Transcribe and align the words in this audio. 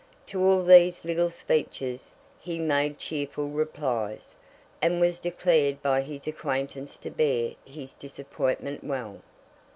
To 0.25 0.41
all 0.43 0.63
these 0.63 1.05
little 1.05 1.29
speeches 1.29 2.15
he 2.39 2.57
made 2.57 2.97
cheerful 2.97 3.49
replies, 3.49 4.33
and 4.81 4.99
was 4.99 5.19
declared 5.19 5.79
by 5.83 6.01
his 6.01 6.25
acquaintance 6.25 6.97
to 6.97 7.11
bear 7.11 7.53
his 7.65 7.93
disappointment 7.93 8.83
well. 8.83 9.21